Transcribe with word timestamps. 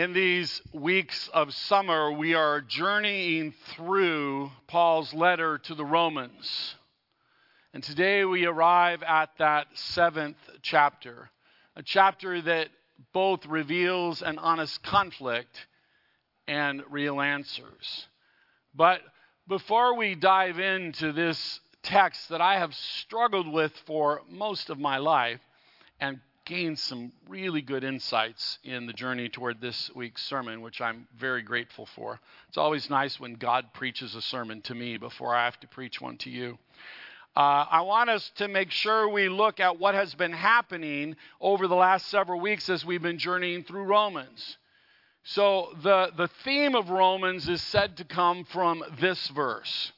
In 0.00 0.14
these 0.14 0.62
weeks 0.72 1.28
of 1.34 1.52
summer, 1.52 2.10
we 2.10 2.32
are 2.32 2.62
journeying 2.62 3.52
through 3.76 4.50
Paul's 4.66 5.12
letter 5.12 5.58
to 5.58 5.74
the 5.74 5.84
Romans. 5.84 6.74
And 7.74 7.84
today 7.84 8.24
we 8.24 8.46
arrive 8.46 9.02
at 9.02 9.28
that 9.36 9.66
seventh 9.74 10.38
chapter, 10.62 11.28
a 11.76 11.82
chapter 11.82 12.40
that 12.40 12.70
both 13.12 13.44
reveals 13.44 14.22
an 14.22 14.38
honest 14.38 14.82
conflict 14.82 15.66
and 16.48 16.82
real 16.88 17.20
answers. 17.20 18.06
But 18.74 19.02
before 19.46 19.98
we 19.98 20.14
dive 20.14 20.58
into 20.58 21.12
this 21.12 21.60
text 21.82 22.30
that 22.30 22.40
I 22.40 22.58
have 22.58 22.74
struggled 22.74 23.52
with 23.52 23.76
for 23.84 24.22
most 24.30 24.70
of 24.70 24.78
my 24.78 24.96
life 24.96 25.40
and 26.00 26.20
gained 26.50 26.80
some 26.80 27.12
really 27.28 27.62
good 27.62 27.84
insights 27.84 28.58
in 28.64 28.84
the 28.88 28.92
journey 28.92 29.28
toward 29.28 29.60
this 29.60 29.88
week's 29.94 30.20
sermon, 30.20 30.62
which 30.62 30.80
I'm 30.80 31.06
very 31.16 31.42
grateful 31.42 31.86
for. 31.94 32.18
It's 32.48 32.58
always 32.58 32.90
nice 32.90 33.20
when 33.20 33.34
God 33.34 33.72
preaches 33.72 34.16
a 34.16 34.20
sermon 34.20 34.60
to 34.62 34.74
me 34.74 34.96
before 34.96 35.32
I 35.32 35.44
have 35.44 35.60
to 35.60 35.68
preach 35.68 36.00
one 36.00 36.16
to 36.16 36.28
you. 36.28 36.58
Uh, 37.36 37.66
I 37.70 37.82
want 37.82 38.10
us 38.10 38.32
to 38.38 38.48
make 38.48 38.72
sure 38.72 39.08
we 39.08 39.28
look 39.28 39.60
at 39.60 39.78
what 39.78 39.94
has 39.94 40.12
been 40.16 40.32
happening 40.32 41.14
over 41.40 41.68
the 41.68 41.76
last 41.76 42.08
several 42.08 42.40
weeks 42.40 42.68
as 42.68 42.84
we've 42.84 43.00
been 43.00 43.18
journeying 43.18 43.62
through 43.62 43.84
Romans. 43.84 44.56
So, 45.22 45.68
the, 45.84 46.10
the 46.16 46.26
theme 46.42 46.74
of 46.74 46.90
Romans 46.90 47.48
is 47.48 47.62
said 47.62 47.96
to 47.98 48.04
come 48.04 48.44
from 48.44 48.82
this 48.98 49.28
verse. 49.28 49.92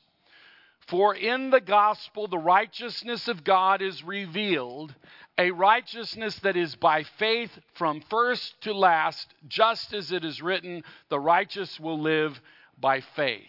For 0.88 1.14
in 1.14 1.48
the 1.48 1.60
gospel, 1.60 2.28
the 2.28 2.36
righteousness 2.36 3.28
of 3.28 3.44
God 3.44 3.80
is 3.80 4.02
revealed, 4.02 4.94
a 5.42 5.50
righteousness 5.50 6.38
that 6.40 6.56
is 6.56 6.76
by 6.76 7.02
faith 7.18 7.50
from 7.74 8.00
first 8.08 8.54
to 8.60 8.72
last, 8.72 9.26
just 9.48 9.92
as 9.92 10.12
it 10.12 10.24
is 10.24 10.40
written, 10.40 10.84
the 11.08 11.18
righteous 11.18 11.80
will 11.80 11.98
live 11.98 12.40
by 12.80 13.00
faith. 13.16 13.42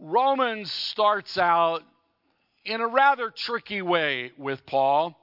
Romans 0.00 0.72
starts 0.72 1.36
out 1.36 1.82
in 2.64 2.80
a 2.80 2.86
rather 2.86 3.30
tricky 3.30 3.82
way 3.82 4.32
with 4.38 4.64
Paul. 4.64 5.14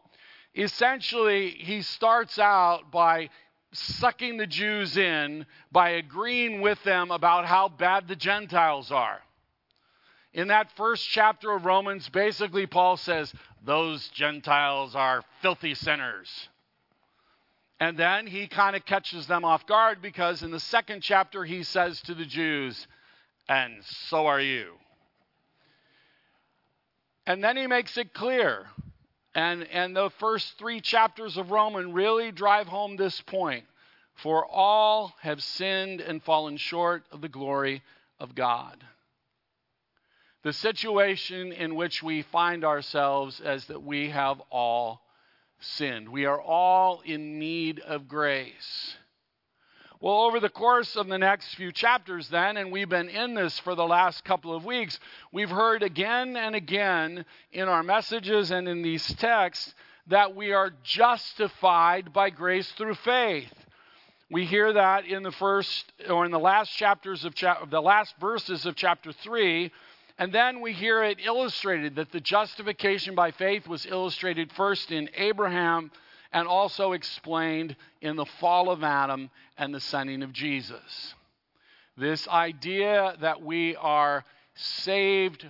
Essentially, 0.55 1.49
he 1.49 1.81
starts 1.81 2.38
out 2.38 2.92
by 2.92 3.30
sucking 3.71 4.38
the 4.38 4.47
Jews 4.47 4.97
in 4.97 5.47
by 5.71 5.89
agreeing 5.92 6.61
with 6.61 6.81
them 6.83 7.09
about 7.09 7.45
how 7.47 7.69
bad 7.69 8.08
the 8.08 8.16
Gentiles 8.16 8.92
are. 8.92 9.19
In 10.33 10.49
that 10.49 10.72
first 10.75 11.08
chapter 11.08 11.52
of 11.52 11.66
Romans, 11.66 12.08
basically, 12.09 12.67
Paul 12.67 12.97
says, 12.97 13.33
Those 13.63 14.08
Gentiles 14.09 14.95
are 14.95 15.23
filthy 15.41 15.73
sinners. 15.73 16.49
And 17.80 17.97
then 17.97 18.27
he 18.27 18.47
kind 18.47 18.75
of 18.75 18.86
catches 18.86 19.25
them 19.25 19.45
off 19.45 19.66
guard 19.66 20.02
because 20.02 20.44
in 20.44 20.52
the 20.52 20.59
second 20.59 21.02
chapter, 21.02 21.45
he 21.45 21.63
says 21.63 22.02
to 22.02 22.13
the 22.13 22.25
Jews, 22.25 22.88
And 23.47 23.83
so 23.83 24.27
are 24.27 24.41
you. 24.41 24.73
And 27.25 27.43
then 27.43 27.58
he 27.58 27.67
makes 27.67 27.97
it 27.97 28.14
clear. 28.14 28.67
And, 29.33 29.64
and 29.67 29.95
the 29.95 30.09
first 30.19 30.58
three 30.58 30.81
chapters 30.81 31.38
of 31.38 31.52
Romans 31.52 31.93
really 31.93 32.31
drive 32.31 32.67
home 32.67 32.97
this 32.97 33.21
point. 33.21 33.64
For 34.16 34.45
all 34.45 35.16
have 35.21 35.41
sinned 35.41 36.02
and 36.02 36.21
fallen 36.21 36.58
short 36.58 37.03
of 37.11 37.21
the 37.21 37.30
glory 37.30 37.81
of 38.19 38.36
God. 38.36 38.83
The 40.44 40.54
situation 40.54 41.52
in 41.52 41.76
which 41.76 42.02
we 42.02 42.22
find 42.22 42.64
ourselves 42.64 43.42
is 43.44 43.66
that 43.66 43.84
we 43.84 44.09
have 44.09 44.42
all 44.50 45.02
sinned. 45.59 46.08
We 46.08 46.26
are 46.26 46.42
all 46.42 47.02
in 47.02 47.40
need 47.40 47.80
of 47.82 48.08
grace. 48.08 48.95
Well, 50.00 50.22
over 50.22 50.40
the 50.40 50.48
course 50.48 50.95
of 50.95 51.08
the 51.08 51.17
next 51.17 51.56
few 51.56 51.73
chapters, 51.73 52.30
then, 52.30 52.56
and 52.56 52.72
we've 52.72 52.88
been 52.88 53.10
in 53.10 53.33
this 53.33 53.60
for 53.60 53.76
the 53.76 53.86
last 53.86 54.23
couple 54.23 54.55
of 54.55 54.64
weeks, 54.64 54.98
we've 55.33 55.49
heard 55.49 55.83
again 55.83 56.38
and 56.38 56.55
again 56.55 57.26
in 57.52 57.67
our 57.67 57.83
messages 57.83 58.49
and 58.49 58.70
in 58.70 58.82
these 58.82 59.05
texts 59.16 59.73
that 60.08 60.38
we 60.38 60.54
are 60.54 60.72
justified 60.83 62.14
by 62.14 62.30
grace 62.30 62.72
through 62.78 62.95
faith. 62.95 63.54
We 64.32 64.45
hear 64.45 64.72
that 64.72 65.05
in 65.05 65.23
the 65.23 65.33
first 65.33 65.92
or 66.08 66.23
in 66.23 66.32
the 66.32 66.39
last 66.39 66.70
chapters 66.70 67.26
of 67.26 67.36
cha- 67.36 67.66
the 67.66 67.82
last 67.82 68.16
verses 68.22 68.66
of 68.66 68.76
chapter 68.76 69.11
3 69.11 69.70
and 70.19 70.33
then 70.33 70.59
we 70.59 70.73
hear 70.73 71.02
it 71.02 71.17
illustrated 71.23 71.95
that 71.95 72.11
the 72.11 72.19
justification 72.19 73.15
by 73.15 73.31
faith 73.31 73.67
was 73.67 73.85
illustrated 73.85 74.52
first 74.52 74.91
in 74.91 75.09
Abraham 75.15 75.91
and 76.33 76.45
also 76.45 76.91
explained 76.91 77.77
in 78.02 78.17
the 78.17 78.25
fall 78.25 78.69
of 78.69 78.83
Adam 78.83 79.30
and 79.57 79.73
the 79.73 79.80
sending 79.80 80.21
of 80.21 80.33
Jesus. 80.33 81.15
This 81.97 82.27
idea 82.27 83.15
that 83.21 83.41
we 83.41 83.77
are 83.77 84.25
saved 84.55 85.49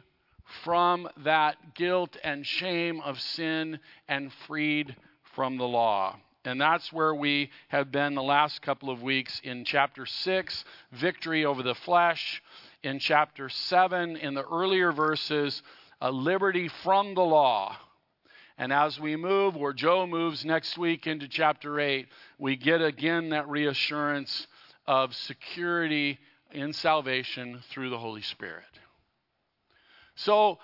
from 0.63 1.09
that 1.23 1.73
guilt 1.73 2.15
and 2.23 2.45
shame 2.45 3.01
of 3.01 3.19
sin 3.19 3.79
and 4.07 4.31
freed 4.45 4.95
from 5.35 5.57
the 5.57 5.67
law. 5.67 6.15
And 6.45 6.61
that's 6.61 6.93
where 6.93 7.13
we 7.13 7.49
have 7.69 7.91
been 7.91 8.13
the 8.13 8.23
last 8.23 8.61
couple 8.61 8.91
of 8.91 9.01
weeks 9.01 9.41
in 9.43 9.65
chapter 9.65 10.05
6 10.05 10.63
victory 10.91 11.43
over 11.43 11.63
the 11.63 11.75
flesh 11.75 12.41
in 12.83 12.99
chapter 12.99 13.49
7, 13.49 14.15
in 14.17 14.33
the 14.33 14.45
earlier 14.45 14.91
verses, 14.91 15.61
a 16.01 16.11
liberty 16.11 16.69
from 16.83 17.13
the 17.15 17.21
law. 17.21 17.75
And 18.57 18.73
as 18.73 18.99
we 18.99 19.15
move, 19.15 19.55
where 19.55 19.73
Joe 19.73 20.05
moves 20.05 20.43
next 20.43 20.77
week 20.77 21.07
into 21.07 21.27
chapter 21.27 21.79
8, 21.79 22.07
we 22.37 22.55
get 22.55 22.81
again 22.81 23.29
that 23.29 23.47
reassurance 23.47 24.47
of 24.85 25.15
security 25.15 26.19
in 26.51 26.73
salvation 26.73 27.61
through 27.69 27.89
the 27.89 27.97
Holy 27.97 28.21
Spirit. 28.21 28.65
So, 30.15 30.59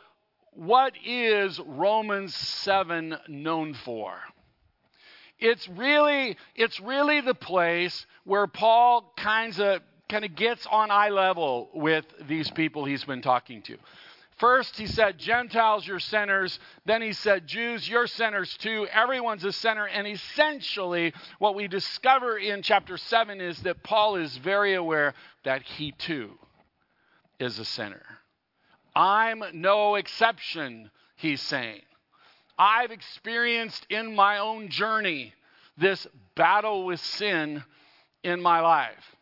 what 0.51 0.93
is 1.05 1.59
Romans 1.59 2.35
7 2.35 3.15
known 3.27 3.73
for? 3.73 4.17
It's 5.37 5.67
really, 5.67 6.37
it's 6.55 6.79
really 6.79 7.21
the 7.21 7.35
place 7.35 8.05
where 8.23 8.47
Paul 8.47 9.13
kinds 9.17 9.59
of 9.59 9.81
kind 10.09 10.25
of 10.25 10.35
gets 10.35 10.65
on 10.67 10.91
eye 10.91 11.09
level 11.09 11.69
with 11.73 12.05
these 12.27 12.49
people 12.51 12.85
he's 12.85 13.03
been 13.03 13.21
talking 13.21 13.61
to. 13.63 13.77
First, 14.37 14.77
he 14.77 14.85
said, 14.85 15.17
Gentiles, 15.17 15.87
you're 15.87 15.99
sinners. 15.99 16.59
Then 16.85 17.01
he 17.01 17.13
said, 17.13 17.47
Jews, 17.47 17.87
you're 17.87 18.07
sinners 18.07 18.53
too. 18.57 18.85
Everyone's 18.91 19.45
a 19.45 19.53
sinner. 19.53 19.87
And 19.87 20.05
essentially, 20.05 21.13
what 21.39 21.55
we 21.55 21.69
discover 21.69 22.37
in 22.37 22.61
chapter 22.61 22.97
7 22.97 23.39
is 23.39 23.61
that 23.61 23.81
Paul 23.81 24.17
is 24.17 24.35
very 24.37 24.73
aware 24.73 25.13
that 25.45 25.61
he 25.61 25.93
too 25.93 26.31
is 27.39 27.59
a 27.59 27.65
sinner. 27.65 28.03
I'm 28.93 29.41
no 29.53 29.95
exception, 29.95 30.91
he's 31.15 31.41
saying. 31.41 31.81
I've 32.57 32.91
experienced 32.91 33.85
in 33.89 34.15
my 34.15 34.39
own 34.39 34.69
journey 34.69 35.33
this 35.77 36.07
battle 36.35 36.85
with 36.85 36.99
sin 36.99 37.63
in 38.23 38.41
my 38.41 38.59
life. 38.61 39.14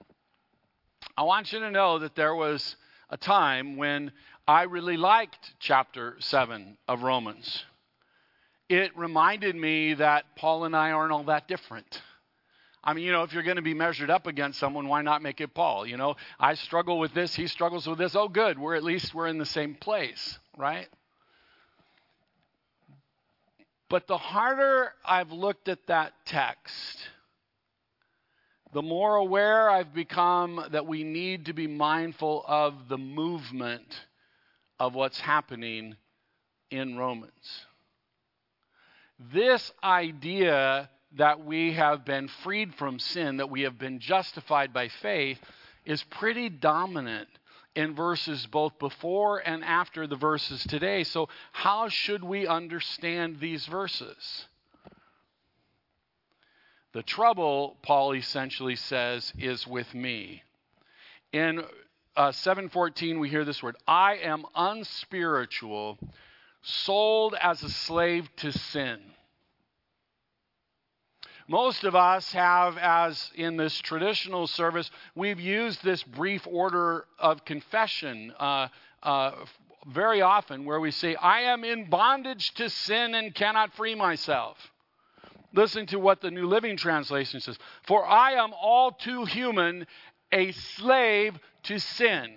I 1.16 1.24
want 1.24 1.53
you 1.53 1.59
to 1.59 1.69
know 1.69 2.00
that 2.00 2.16
there 2.16 2.34
was 2.34 2.75
a 3.09 3.18
time 3.18 3.78
when 3.78 4.12
I 4.47 4.63
really 4.63 4.97
liked 4.97 5.53
chapter 5.59 6.16
7 6.19 6.78
of 6.88 7.03
Romans. 7.03 7.63
It 8.68 8.97
reminded 8.97 9.56
me 9.56 9.94
that 9.96 10.35
Paul 10.35 10.66
and 10.66 10.75
I 10.75 10.91
aren't 10.91 11.12
all 11.12 11.25
that 11.25 11.47
different. 11.47 12.01
I 12.84 12.94
mean, 12.94 13.06
you 13.06 13.12
know, 13.12 13.24
if 13.24 13.31
you're 13.31 13.44
going 13.44 13.57
to 13.57 13.62
be 13.62 13.75
measured 13.75 14.09
up 14.09 14.25
against 14.25 14.59
someone, 14.59 14.88
why 14.88 15.03
not 15.03 15.22
make 15.22 15.40
it 15.40 15.53
Paul? 15.53 15.85
You 15.85 15.97
know, 15.97 16.16
I 16.40 16.56
struggle 16.56 16.97
with 16.97 17.13
this, 17.13 17.35
he 17.35 17.47
struggles 17.47 17.88
with 17.88 18.00
this. 18.00 18.16
Oh, 18.16 18.28
good, 18.28 18.57
we're 18.57 18.75
at 18.75 18.84
least 18.84 19.13
we're 19.13 19.28
in 19.28 19.38
the 19.38 19.45
same 19.45 19.75
place, 19.75 20.40
right? 20.57 20.88
But 23.88 24.07
the 24.07 24.18
harder 24.18 24.91
I've 25.06 25.31
looked 25.31 25.69
at 25.69 25.86
that 25.88 26.13
text, 26.25 26.98
the 28.74 28.81
more 28.81 29.16
aware 29.16 29.70
I've 29.70 29.94
become 29.94 30.64
that 30.72 30.88
we 30.88 31.04
need 31.04 31.46
to 31.46 31.54
be 31.54 31.68
mindful 31.68 32.44
of 32.48 32.90
the 32.90 32.98
movement 32.98 33.86
of 34.80 34.96
what's 34.96 35.20
happening 35.20 35.96
in 36.72 36.98
Romans. 36.98 37.66
This 39.31 39.72
idea 39.84 40.90
that 41.18 41.46
we 41.46 41.74
have 41.74 42.04
been 42.04 42.28
freed 42.44 42.74
from 42.75 42.98
sin, 42.98 43.38
that 43.38 43.52
we 43.52 43.62
have 43.62 43.78
been 43.78 44.00
justified 44.00 44.74
by 44.74 44.88
faith, 44.88 45.40
is 45.86 46.04
pretty 46.04 46.50
dominant 46.50 47.30
in 47.75 47.96
verses 47.96 48.48
both 48.48 48.78
before 48.80 49.38
and 49.38 49.64
after 49.64 50.08
the 50.08 50.16
verses 50.16 50.64
today. 50.64 51.04
So, 51.04 51.30
how 51.52 51.90
should 51.90 52.24
we 52.24 52.48
understand 52.48 53.40
these 53.40 53.66
verses? 53.68 54.48
The 56.94 57.04
trouble, 57.04 57.78
Paul 57.81 58.13
essentially 58.13 58.75
says, 58.75 59.34
is 59.40 59.66
with 59.66 59.94
me. 59.95 60.44
In 61.31 61.63
uh, 62.16 62.30
7:14 62.30 63.19
we 63.19 63.30
hear 63.30 63.44
this 63.44 63.63
word, 63.63 63.75
I 63.88 64.18
am 64.18 64.45
unspiritual, 64.56 65.98
sold 66.62 67.34
as 67.42 67.63
a 67.63 67.69
slave 67.69 68.30
to 68.38 68.51
sin. 68.51 69.00
most 71.48 71.84
of 71.84 71.94
us 71.95 72.31
have, 72.31 72.78
as 72.78 73.31
in 73.36 73.57
this 73.57 73.78
traditional 73.80 74.48
service, 74.48 74.89
we've 75.16 75.39
used 75.39 75.84
this 75.84 76.01
brief 76.04 76.48
order 76.48 77.06
of 77.19 77.44
confession 77.44 78.34
uh, 78.39 78.68
uh, 79.01 79.31
very 79.88 80.22
often 80.22 80.63
where 80.63 80.80
we 80.80 80.92
say, 80.92 81.16
I 81.16 81.42
am 81.42 81.63
in 81.66 81.89
bondage 81.89 82.54
to 82.54 82.69
sin 82.69 83.16
and 83.16 83.36
cannot 83.36 83.74
free 83.74 83.96
myself. 83.96 84.57
Listen 85.53 85.85
to 85.88 86.00
what 86.00 86.19
the 86.19 86.31
New 86.31 86.47
Living 86.47 86.75
Translation 86.77 87.39
says 87.39 87.57
For 87.83 88.05
I 88.05 88.33
am 88.33 88.53
all 88.53 88.91
too 88.91 89.25
human, 89.25 89.85
a 90.31 90.51
slave 90.51 91.38
to 91.63 91.79
sin. 91.79 92.35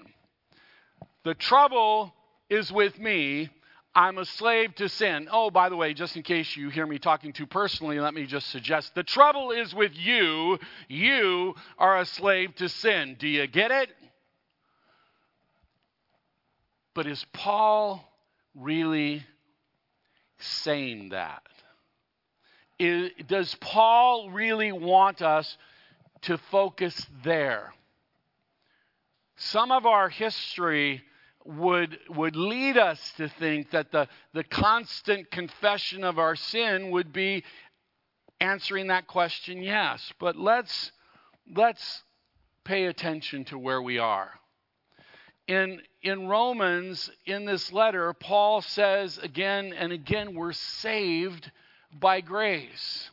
The 1.24 1.34
trouble 1.34 2.14
is 2.50 2.70
with 2.70 2.98
me. 2.98 3.50
I'm 3.94 4.18
a 4.18 4.26
slave 4.26 4.74
to 4.74 4.90
sin. 4.90 5.26
Oh, 5.32 5.50
by 5.50 5.70
the 5.70 5.76
way, 5.76 5.94
just 5.94 6.16
in 6.16 6.22
case 6.22 6.54
you 6.54 6.68
hear 6.68 6.86
me 6.86 6.98
talking 6.98 7.32
too 7.32 7.46
personally, 7.46 7.98
let 7.98 8.12
me 8.12 8.26
just 8.26 8.50
suggest 8.50 8.94
the 8.94 9.02
trouble 9.02 9.52
is 9.52 9.74
with 9.74 9.92
you. 9.94 10.58
You 10.88 11.54
are 11.78 11.98
a 11.98 12.04
slave 12.04 12.54
to 12.56 12.68
sin. 12.68 13.16
Do 13.18 13.26
you 13.26 13.46
get 13.46 13.70
it? 13.70 13.88
But 16.94 17.06
is 17.06 17.24
Paul 17.32 18.04
really 18.54 19.24
saying 20.38 21.08
that? 21.10 21.42
Is, 22.78 23.11
does 23.26 23.55
Paul 23.56 24.31
really 24.31 24.73
want 24.73 25.23
us 25.23 25.56
to 26.23 26.38
focus 26.38 27.06
there? 27.25 27.73
Some 29.37 29.70
of 29.70 29.87
our 29.87 30.08
history 30.08 31.02
would, 31.44 31.99
would 32.08 32.37
lead 32.37 32.76
us 32.76 33.12
to 33.17 33.28
think 33.28 33.70
that 33.70 33.93
the, 33.93 34.08
the 34.34 34.44
constant 34.44 35.31
confession 35.31 36.05
of 36.05 36.19
our 36.19 36.37
sin 36.37 36.90
would 36.90 37.12
be 37.12 37.44
answering 38.40 38.88
that 38.88 39.06
question 39.06 39.62
yes. 39.62 40.12
But 40.19 40.37
let's, 40.37 40.93
let's 41.55 42.02
pay 42.64 42.87
attention 42.87 43.44
to 43.46 43.58
where 43.58 43.81
we 43.81 43.99
are 43.99 44.32
in, 45.49 45.81
in 46.02 46.26
Romans, 46.26 47.11
in 47.25 47.44
this 47.44 47.73
letter, 47.73 48.12
Paul 48.12 48.62
says 48.62 49.19
again 49.19 49.73
and 49.73 49.93
again, 49.93 50.34
we're 50.34 50.52
saved 50.52 51.50
by 52.00 52.20
grace. 52.20 53.10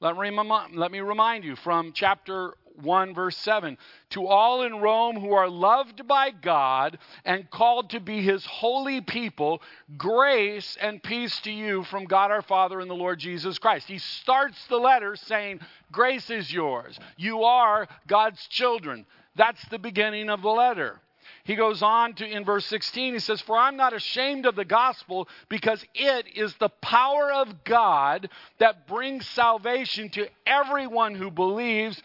Let 0.00 0.16
me, 0.16 1.00
remind 1.00 1.44
you 1.44 1.56
from 1.56 1.92
chapter 1.94 2.54
1, 2.82 3.14
verse 3.14 3.36
7 3.38 3.78
To 4.10 4.26
all 4.26 4.62
in 4.62 4.76
Rome 4.76 5.18
who 5.18 5.32
are 5.32 5.48
loved 5.48 6.06
by 6.06 6.30
God 6.30 6.98
and 7.24 7.50
called 7.50 7.90
to 7.90 8.00
be 8.00 8.20
his 8.20 8.44
holy 8.44 9.00
people, 9.00 9.62
grace 9.96 10.76
and 10.80 11.02
peace 11.02 11.40
to 11.40 11.50
you 11.50 11.84
from 11.84 12.04
God 12.04 12.30
our 12.30 12.42
Father 12.42 12.80
and 12.80 12.90
the 12.90 12.94
Lord 12.94 13.18
Jesus 13.18 13.58
Christ. 13.58 13.86
He 13.88 13.98
starts 13.98 14.66
the 14.66 14.76
letter 14.76 15.16
saying, 15.16 15.60
Grace 15.90 16.28
is 16.28 16.52
yours. 16.52 16.98
You 17.16 17.44
are 17.44 17.88
God's 18.06 18.46
children. 18.48 19.06
That's 19.36 19.64
the 19.68 19.78
beginning 19.78 20.28
of 20.28 20.42
the 20.42 20.48
letter. 20.48 21.00
He 21.44 21.56
goes 21.56 21.82
on 21.82 22.14
to 22.14 22.26
in 22.26 22.44
verse 22.44 22.64
16, 22.66 23.14
he 23.14 23.18
says, 23.18 23.40
For 23.42 23.56
I'm 23.56 23.76
not 23.76 23.92
ashamed 23.92 24.46
of 24.46 24.56
the 24.56 24.64
gospel 24.64 25.28
because 25.50 25.84
it 25.94 26.26
is 26.36 26.54
the 26.54 26.70
power 26.70 27.30
of 27.32 27.64
God 27.64 28.30
that 28.58 28.86
brings 28.86 29.26
salvation 29.28 30.08
to 30.10 30.26
everyone 30.46 31.14
who 31.14 31.30
believes, 31.30 32.02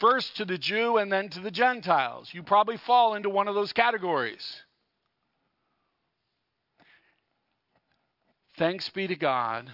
first 0.00 0.38
to 0.38 0.46
the 0.46 0.56
Jew 0.56 0.96
and 0.96 1.12
then 1.12 1.28
to 1.28 1.40
the 1.40 1.50
Gentiles. 1.50 2.30
You 2.32 2.42
probably 2.42 2.78
fall 2.78 3.14
into 3.14 3.28
one 3.28 3.48
of 3.48 3.54
those 3.54 3.74
categories. 3.74 4.62
Thanks 8.56 8.88
be 8.88 9.06
to 9.06 9.16
God, 9.16 9.70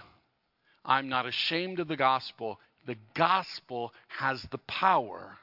I'm 0.84 1.08
not 1.08 1.26
ashamed 1.26 1.78
of 1.78 1.88
the 1.88 1.96
gospel. 1.96 2.58
The 2.86 2.96
gospel 3.14 3.92
has 4.08 4.42
the 4.50 4.58
power 4.58 5.38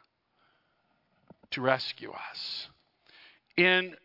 to 1.51 1.61
rescue 1.61 2.11
us. 2.11 2.67
In 3.57 3.95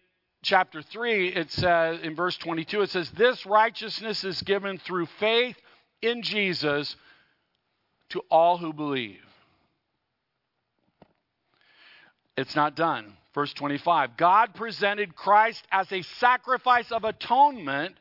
chapter 0.43 0.83
3, 0.83 1.29
it 1.29 1.50
says, 1.50 2.00
in 2.03 2.15
verse 2.15 2.37
22, 2.37 2.83
it 2.83 2.91
says, 2.91 3.11
This 3.11 3.47
righteousness 3.47 4.25
is 4.25 4.43
given 4.43 4.79
through 4.79 5.06
faith 5.19 5.56
in 6.03 6.23
Jesus 6.23 6.97
to 8.11 8.21
all 8.31 8.59
who 8.59 8.73
believe. 8.73 9.21
It's 12.37 12.55
not 12.55 12.77
done. 12.77 13.15
Verse 13.35 13.53
25 13.53 14.17
God 14.17 14.55
presented 14.55 15.15
Christ 15.15 15.65
as 15.71 15.91
a 15.93 16.03
sacrifice 16.03 16.91
of 16.91 17.05
atonement 17.05 17.97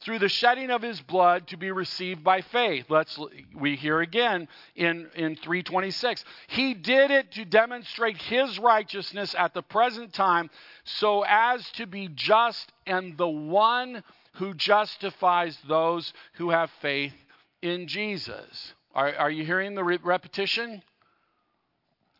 through 0.00 0.18
the 0.18 0.28
shedding 0.28 0.70
of 0.70 0.82
his 0.82 1.00
blood 1.00 1.48
to 1.48 1.56
be 1.56 1.72
received 1.72 2.22
by 2.22 2.40
faith. 2.40 2.86
Let's 2.88 3.18
we 3.54 3.76
hear 3.76 4.00
again 4.00 4.48
in, 4.76 5.08
in 5.14 5.36
326. 5.36 6.24
He 6.48 6.74
did 6.74 7.10
it 7.10 7.32
to 7.32 7.44
demonstrate 7.44 8.16
his 8.16 8.58
righteousness 8.58 9.34
at 9.36 9.54
the 9.54 9.62
present 9.62 10.12
time 10.12 10.50
so 10.84 11.24
as 11.26 11.68
to 11.72 11.86
be 11.86 12.08
just 12.08 12.72
and 12.86 13.16
the 13.16 13.28
one 13.28 14.02
who 14.34 14.54
justifies 14.54 15.58
those 15.68 16.12
who 16.34 16.50
have 16.50 16.70
faith 16.80 17.14
in 17.60 17.88
Jesus. 17.88 18.74
Are, 18.94 19.14
are 19.16 19.30
you 19.30 19.44
hearing 19.44 19.74
the 19.74 19.84
re- 19.84 19.98
repetition? 20.02 20.82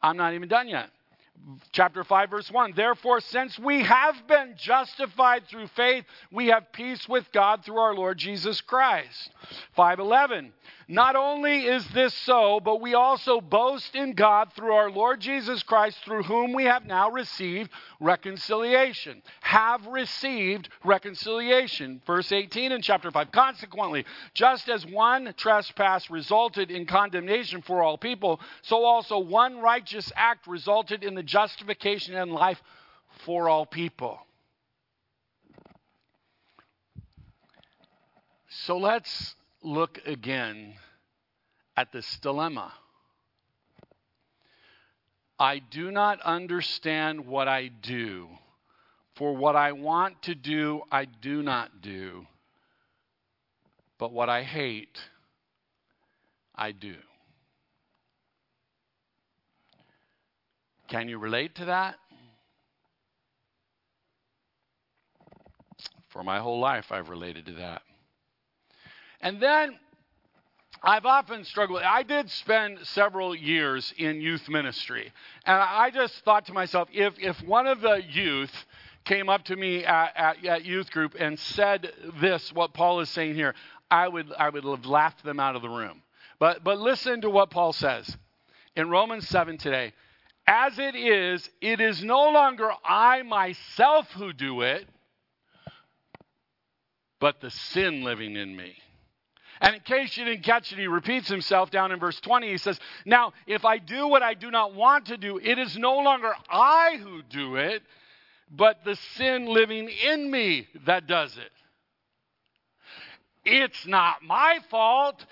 I'm 0.03 0.17
not 0.17 0.35
even 0.35 0.49
done 0.49 0.69
yet 0.69 0.91
chapter 1.73 2.05
5 2.05 2.31
verse 2.31 2.51
1 2.51 2.73
therefore 2.77 3.21
since 3.21 3.59
we 3.59 3.83
have 3.83 4.15
been 4.27 4.55
justified 4.57 5.47
through 5.49 5.67
faith 5.69 6.05
we 6.31 6.49
have 6.49 6.73
peace 6.73 7.09
with 7.09 7.31
god 7.33 7.65
through 7.65 7.79
our 7.79 7.95
lord 7.95 8.19
jesus 8.19 8.61
christ. 8.61 9.31
511 9.77 10.53
not 10.89 11.15
only 11.15 11.67
is 11.67 11.87
this 11.89 12.15
so 12.15 12.61
but 12.61 12.81
we 12.81 12.95
also 12.95 13.41
boast 13.41 13.95
in 13.95 14.13
god 14.15 14.53
through 14.55 14.73
our 14.73 14.91
lord 14.91 15.21
jesus 15.21 15.63
christ 15.63 15.99
through 16.05 16.23
whom 16.23 16.53
we 16.53 16.65
have 16.65 16.85
now 16.87 17.11
received 17.11 17.71
reconciliation. 18.01 19.23
Have 19.41 19.87
received 19.87 20.69
reconciliation. 20.85 22.01
Verse 22.07 22.31
18 22.33 22.73
in 22.73 22.83
chapter 22.83 23.11
5 23.11 23.33
consequently 23.33 24.05
just 24.35 24.69
as 24.69 24.87
one 24.87 25.35
trespass 25.37 26.11
resulted 26.11 26.71
in 26.71 26.87
condemnation 26.87 27.63
for 27.63 27.83
all 27.83 27.99
people 27.99 28.41
so 28.63 28.85
also 28.85 29.19
one 29.19 29.59
righteous 29.59 30.13
act 30.17 30.47
resulted 30.47 31.03
in 31.03 31.15
the 31.15 31.23
justification 31.23 32.15
and 32.15 32.31
life 32.33 32.61
for 33.25 33.49
all 33.49 33.67
people. 33.67 34.21
So 38.51 38.79
let's 38.79 39.35
look 39.69 40.01
again 40.07 40.75
at 41.77 41.93
this 41.93 42.19
dilemma. 42.23 42.73
I 45.39 45.61
do 45.61 45.93
not 45.93 46.21
understand 46.23 47.27
what 47.27 47.47
I 47.47 47.69
do, 47.69 48.29
for 49.15 49.37
what 49.37 49.55
I 49.55 49.73
want 49.73 50.23
to 50.23 50.35
do, 50.35 50.83
I 50.91 51.05
do 51.05 51.43
not 51.43 51.81
do, 51.81 52.27
but 53.99 54.13
what 54.13 54.29
I 54.29 54.43
hate, 54.43 54.99
I 56.55 56.73
do. 56.73 56.95
Can 60.89 61.09
you 61.09 61.19
relate 61.19 61.55
to 61.57 61.67
that? 61.67 61.97
For 66.09 66.25
my 66.25 66.41
whole 66.41 66.59
life, 66.59 66.87
I've 66.91 67.11
related 67.11 67.47
to 67.47 67.53
that. 67.53 67.83
And 69.21 69.41
then 69.41 69.79
I've 70.83 71.07
often 71.07 71.45
struggled. 71.45 71.83
I 71.83 72.03
did 72.03 72.31
spend 72.31 72.79
several 72.85 73.35
years 73.35 73.93
in 73.99 74.21
youth 74.21 74.49
ministry. 74.49 75.13
And 75.45 75.57
I 75.57 75.91
just 75.91 76.25
thought 76.25 76.47
to 76.47 76.53
myself 76.53 76.89
if, 76.93 77.15
if 77.19 77.41
one 77.43 77.67
of 77.67 77.81
the 77.81 78.03
youth 78.11 78.53
came 79.05 79.29
up 79.29 79.45
to 79.47 79.57
me 79.57 79.85
at, 79.85 80.13
at, 80.15 80.45
at 80.45 80.65
youth 80.65 80.91
group 80.91 81.15
and 81.19 81.39
said 81.39 81.93
this, 82.21 82.53
what 82.53 82.75
Paul 82.75 83.01
is 83.01 83.09
saying 83.09 83.35
here, 83.35 83.55
I 83.91 84.07
would, 84.07 84.33
I 84.39 84.51
would 84.51 84.65
have 84.65 84.87
laughed 84.87 85.25
them 85.25 85.41
out 85.41 85.57
of 85.57 85.63
the 85.63 85.69
room. 85.69 86.03
But, 86.39 86.63
but 86.63 86.79
listen 86.79 87.23
to 87.23 87.31
what 87.31 87.51
Paul 87.51 87.73
says 87.73 88.17
in 88.77 88.89
Romans 88.89 89.27
7 89.29 89.59
today. 89.59 89.93
As 90.47 90.79
it 90.79 90.95
is, 90.95 91.49
it 91.61 91.81
is 91.81 92.03
no 92.03 92.31
longer 92.31 92.71
I 92.85 93.23
myself 93.23 94.11
who 94.13 94.33
do 94.33 94.63
it, 94.63 94.87
but 97.21 97.41
the 97.41 97.51
sin 97.51 98.05
living 98.05 98.37
in 98.37 98.57
me. 98.57 98.77
And 99.61 99.75
in 99.75 99.81
case 99.83 100.17
you 100.17 100.25
didn't 100.25 100.45
catch 100.45 100.73
it, 100.73 100.79
he 100.79 100.87
repeats 100.87 101.29
himself 101.29 101.71
down 101.71 101.93
in 101.93 101.99
verse 101.99 102.21
20. 102.21 102.49
He 102.49 102.59
says, 102.59 102.79
Now, 103.05 103.33
if 103.47 103.65
I 103.65 103.79
do 103.79 104.07
what 104.07 104.23
I 104.23 104.35
do 104.35 104.51
not 104.51 104.75
want 104.75 105.07
to 105.07 105.17
do, 105.17 105.39
it 105.39 105.59
is 105.59 105.77
no 105.77 105.99
longer 105.99 106.33
I 106.49 106.99
who 107.03 107.23
do 107.23 107.57
it, 107.57 107.83
but 108.51 108.85
the 108.85 108.97
sin 109.17 109.47
living 109.47 109.89
in 109.89 110.31
me 110.31 110.69
that 110.87 111.07
does 111.07 111.37
it. 111.37 111.53
It's 113.45 113.87
not 113.87 114.23
my 114.23 114.59
fault. 114.71 115.25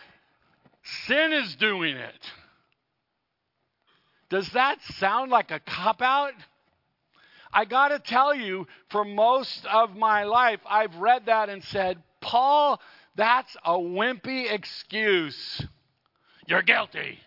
Sin 1.06 1.32
is 1.32 1.54
doing 1.56 1.96
it. 1.96 2.32
Does 4.28 4.48
that 4.50 4.82
sound 4.98 5.30
like 5.30 5.50
a 5.50 5.60
cop 5.60 6.02
out? 6.02 6.32
I 7.52 7.64
got 7.64 7.88
to 7.88 7.98
tell 7.98 8.34
you, 8.34 8.66
for 8.90 9.04
most 9.04 9.64
of 9.66 9.96
my 9.96 10.24
life, 10.24 10.60
I've 10.68 10.94
read 10.96 11.26
that 11.26 11.48
and 11.48 11.62
said, 11.64 12.02
Paul, 12.20 12.80
that's 13.16 13.56
a 13.64 13.72
wimpy 13.72 14.52
excuse. 14.52 15.64
You're 16.46 16.62
guilty. 16.62 17.18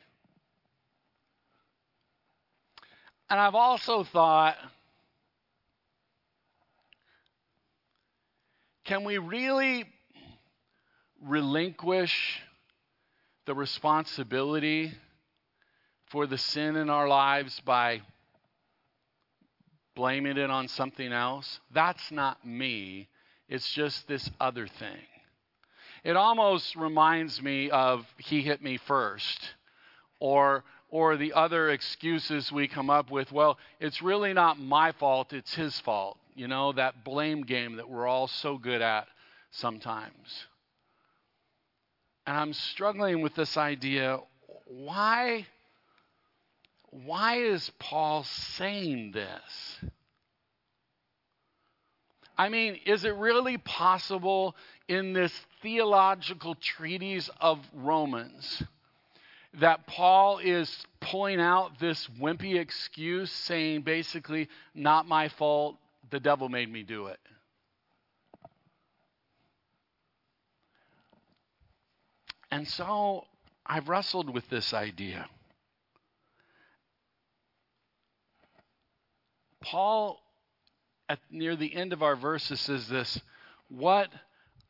And 3.29 3.39
I've 3.39 3.55
also 3.55 4.03
thought, 4.03 4.55
can 8.85 9.03
we 9.03 9.17
really 9.17 9.85
relinquish 11.23 12.39
the 13.45 13.53
responsibility 13.53 14.93
for 16.11 16.25
the 16.25 16.37
sin 16.37 16.75
in 16.75 16.89
our 16.89 17.07
lives 17.07 17.59
by 17.65 18.01
blaming 19.95 20.37
it 20.37 20.49
on 20.49 20.67
something 20.67 21.11
else? 21.11 21.59
That's 21.73 22.11
not 22.11 22.45
me. 22.45 23.09
It's 23.47 23.71
just 23.73 24.07
this 24.07 24.29
other 24.39 24.67
thing. 24.67 24.97
It 26.03 26.15
almost 26.15 26.75
reminds 26.75 27.41
me 27.41 27.69
of 27.69 28.05
he 28.17 28.41
hit 28.41 28.61
me 28.61 28.77
first 28.77 29.39
or 30.19 30.63
or 30.91 31.17
the 31.17 31.33
other 31.33 31.69
excuses 31.69 32.51
we 32.51 32.67
come 32.67 32.89
up 32.89 33.11
with, 33.11 33.31
well, 33.31 33.59
it's 33.79 34.01
really 34.01 34.33
not 34.33 34.59
my 34.59 34.91
fault, 34.93 35.33
it's 35.33 35.53
his 35.53 35.79
fault. 35.81 36.17
You 36.35 36.47
know, 36.47 36.71
that 36.73 37.03
blame 37.03 37.43
game 37.43 37.75
that 37.75 37.87
we're 37.87 38.07
all 38.07 38.27
so 38.27 38.57
good 38.57 38.81
at 38.81 39.07
sometimes. 39.51 40.47
And 42.25 42.35
I'm 42.35 42.53
struggling 42.53 43.21
with 43.21 43.35
this 43.35 43.55
idea 43.57 44.19
why 44.65 45.47
why 46.91 47.37
is 47.37 47.71
Paul 47.79 48.23
saying 48.23 49.11
this? 49.11 49.79
I 52.39 52.47
mean, 52.47 52.79
is 52.85 53.03
it 53.03 53.13
really 53.15 53.57
possible 53.57 54.55
in 54.87 55.11
this 55.11 55.33
theological 55.61 56.55
treatise 56.55 57.29
of 57.41 57.59
Romans 57.73 58.63
that 59.55 59.85
Paul 59.87 60.37
is 60.37 60.85
pulling 61.01 61.41
out 61.41 61.79
this 61.81 62.07
wimpy 62.17 62.57
excuse 62.57 63.29
saying 63.29 63.81
basically, 63.81 64.47
not 64.73 65.05
my 65.05 65.27
fault, 65.27 65.75
the 66.11 66.21
devil 66.21 66.47
made 66.47 66.71
me 66.71 66.81
do 66.81 67.07
it. 67.07 67.19
And 72.51 72.65
so 72.65 73.25
I've 73.65 73.89
wrestled 73.89 74.33
with 74.33 74.49
this 74.49 74.73
idea. 74.73 75.27
Paul, 79.61 80.21
at 81.09 81.19
near 81.31 81.55
the 81.55 81.75
end 81.75 81.91
of 81.91 82.03
our 82.03 82.15
verses, 82.15 82.61
says 82.61 82.87
this 82.87 83.19
What 83.67 84.09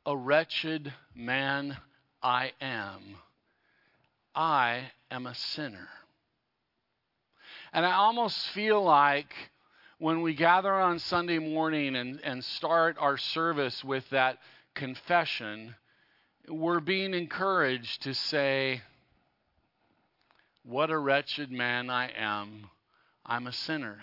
a 0.05 0.17
wretched 0.17 0.93
man 1.13 1.77
I 2.23 2.53
am 2.61 3.17
I 4.35 4.91
am 5.11 5.25
a 5.25 5.35
sinner. 5.35 5.89
And 7.73 7.85
I 7.85 7.93
almost 7.93 8.37
feel 8.49 8.81
like 8.81 9.33
when 9.97 10.21
we 10.21 10.33
gather 10.33 10.73
on 10.73 10.99
Sunday 10.99 11.39
morning 11.39 11.95
and, 11.95 12.21
and 12.23 12.43
start 12.43 12.95
our 12.99 13.17
service 13.17 13.83
with 13.83 14.09
that 14.11 14.37
confession, 14.75 15.75
we're 16.47 16.79
being 16.79 17.13
encouraged 17.13 18.03
to 18.03 18.13
say, 18.13 18.81
What 20.63 20.89
a 20.89 20.97
wretched 20.97 21.51
man 21.51 21.89
I 21.89 22.09
am. 22.15 22.69
I'm 23.25 23.45
a 23.45 23.51
sinner. 23.53 23.99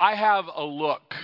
I 0.00 0.14
have 0.14 0.48
a 0.52 0.64
look 0.64 1.14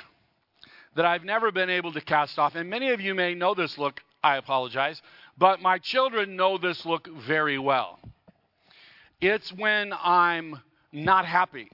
that 0.97 1.07
I've 1.07 1.25
never 1.25 1.51
been 1.51 1.71
able 1.71 1.93
to 1.93 2.01
cast 2.03 2.39
off. 2.39 2.55
And 2.55 2.69
many 2.69 2.91
of 2.91 3.01
you 3.01 3.15
may 3.15 3.35
know 3.35 3.55
this 3.55 3.79
look, 3.79 4.03
I 4.23 4.37
apologize, 4.37 5.01
but 5.39 5.63
my 5.63 5.79
children 5.79 6.37
know 6.37 6.59
this 6.59 6.85
look 6.85 7.09
very 7.27 7.59
well. 7.59 7.99
It's 9.21 9.51
when 9.51 9.95
I'm 9.95 10.61
not 10.93 11.25
happy 11.25 11.71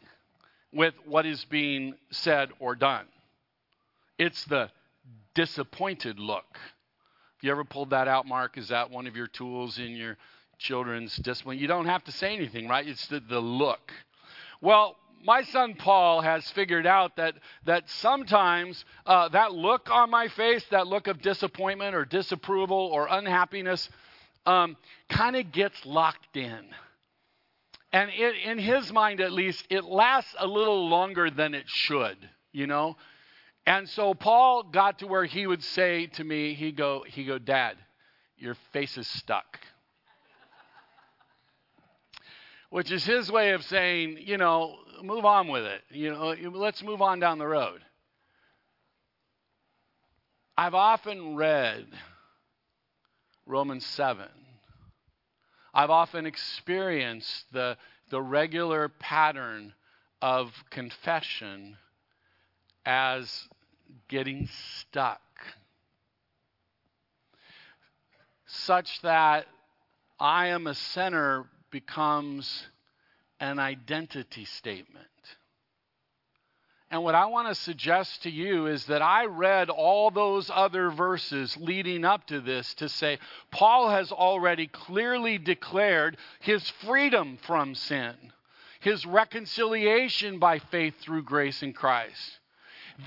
with 0.72 0.94
what 1.04 1.26
is 1.26 1.44
being 1.46 1.94
said 2.12 2.50
or 2.60 2.76
done. 2.76 3.06
It's 4.16 4.44
the 4.44 4.70
disappointed 5.34 6.20
look. 6.20 6.46
Have 6.54 7.42
you 7.42 7.50
ever 7.50 7.64
pulled 7.64 7.90
that 7.90 8.06
out, 8.06 8.26
Mark? 8.26 8.56
Is 8.56 8.68
that 8.68 8.90
one 8.90 9.08
of 9.08 9.16
your 9.16 9.26
tools 9.26 9.78
in 9.78 9.96
your 9.96 10.16
children's 10.58 11.16
discipline? 11.16 11.58
You 11.58 11.66
don't 11.66 11.86
have 11.86 12.04
to 12.04 12.12
say 12.12 12.36
anything, 12.36 12.68
right? 12.68 12.86
It's 12.86 13.08
the, 13.08 13.18
the 13.18 13.40
look. 13.40 13.92
Well, 14.60 14.96
my 15.24 15.42
son 15.42 15.74
Paul 15.74 16.20
has 16.20 16.48
figured 16.50 16.86
out 16.86 17.16
that, 17.16 17.34
that 17.64 17.88
sometimes 17.88 18.84
uh, 19.06 19.28
that 19.30 19.52
look 19.52 19.90
on 19.90 20.10
my 20.10 20.28
face, 20.28 20.64
that 20.70 20.86
look 20.86 21.06
of 21.06 21.22
disappointment 21.22 21.94
or 21.94 22.04
disapproval 22.04 22.90
or 22.92 23.06
unhappiness, 23.08 23.88
um, 24.46 24.76
kind 25.08 25.36
of 25.36 25.52
gets 25.52 25.84
locked 25.86 26.36
in. 26.36 26.66
And 27.92 28.10
it, 28.10 28.34
in 28.44 28.58
his 28.58 28.92
mind, 28.92 29.20
at 29.20 29.32
least, 29.32 29.64
it 29.70 29.84
lasts 29.84 30.34
a 30.38 30.46
little 30.46 30.88
longer 30.88 31.30
than 31.30 31.54
it 31.54 31.68
should, 31.68 32.16
you 32.52 32.66
know? 32.66 32.96
And 33.66 33.88
so 33.88 34.14
Paul 34.14 34.64
got 34.64 35.00
to 35.00 35.06
where 35.06 35.24
he 35.24 35.46
would 35.46 35.62
say 35.62 36.06
to 36.06 36.24
me, 36.24 36.54
he 36.54 36.72
go, 36.72 37.04
he 37.06 37.24
go, 37.24 37.38
Dad, 37.38 37.76
your 38.38 38.56
face 38.72 38.98
is 38.98 39.06
stuck 39.06 39.58
which 42.72 42.90
is 42.90 43.04
his 43.04 43.30
way 43.30 43.50
of 43.50 43.62
saying, 43.64 44.16
you 44.18 44.38
know, 44.38 44.78
move 45.02 45.24
on 45.24 45.48
with 45.48 45.64
it. 45.64 45.82
You 45.90 46.10
know, 46.12 46.34
let's 46.52 46.82
move 46.82 47.02
on 47.02 47.20
down 47.20 47.38
the 47.38 47.46
road. 47.46 47.80
I've 50.56 50.74
often 50.74 51.34
read 51.34 51.86
Romans 53.46 53.86
7. 53.86 54.26
I've 55.74 55.90
often 55.90 56.26
experienced 56.26 57.46
the, 57.52 57.76
the 58.10 58.20
regular 58.20 58.88
pattern 58.88 59.72
of 60.20 60.52
confession 60.70 61.76
as 62.84 63.48
getting 64.08 64.48
stuck, 64.78 65.20
such 68.46 69.00
that 69.02 69.46
I 70.20 70.48
am 70.48 70.66
a 70.66 70.74
sinner 70.74 71.46
becomes 71.70 72.66
an 73.42 73.58
identity 73.58 74.44
statement. 74.44 75.06
And 76.92 77.02
what 77.02 77.16
I 77.16 77.26
want 77.26 77.48
to 77.48 77.54
suggest 77.56 78.22
to 78.22 78.30
you 78.30 78.66
is 78.66 78.86
that 78.86 79.02
I 79.02 79.24
read 79.24 79.68
all 79.68 80.12
those 80.12 80.48
other 80.54 80.90
verses 80.90 81.56
leading 81.58 82.04
up 82.04 82.26
to 82.28 82.40
this 82.40 82.72
to 82.74 82.88
say 82.88 83.18
Paul 83.50 83.88
has 83.88 84.12
already 84.12 84.68
clearly 84.68 85.38
declared 85.38 86.18
his 86.40 86.68
freedom 86.86 87.36
from 87.42 87.74
sin, 87.74 88.14
his 88.78 89.04
reconciliation 89.04 90.38
by 90.38 90.60
faith 90.60 90.94
through 91.00 91.24
grace 91.24 91.64
in 91.64 91.72
Christ. 91.72 92.38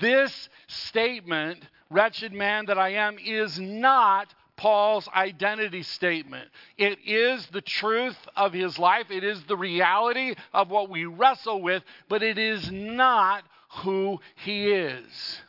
This 0.00 0.50
statement, 0.66 1.66
wretched 1.88 2.34
man 2.34 2.66
that 2.66 2.76
I 2.76 2.90
am, 2.90 3.18
is 3.18 3.58
not 3.58 4.34
Paul's 4.56 5.08
identity 5.14 5.82
statement. 5.82 6.48
It 6.78 6.98
is 7.04 7.46
the 7.48 7.60
truth 7.60 8.16
of 8.34 8.52
his 8.52 8.78
life, 8.78 9.10
it 9.10 9.24
is 9.24 9.42
the 9.44 9.56
reality 9.56 10.34
of 10.52 10.70
what 10.70 10.88
we 10.88 11.04
wrestle 11.04 11.60
with, 11.60 11.82
but 12.08 12.22
it 12.22 12.38
is 12.38 12.70
not 12.70 13.44
who 13.82 14.18
he 14.36 14.70
is. 14.70 15.40